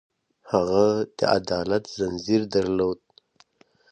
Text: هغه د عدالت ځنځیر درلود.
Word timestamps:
هغه 0.51 0.85
د 1.17 1.19
عدالت 1.37 1.83
ځنځیر 1.97 2.41
درلود. 2.53 2.99